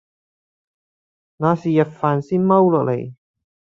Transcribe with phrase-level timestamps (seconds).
[1.37, 3.13] 那時日飯先蹲下來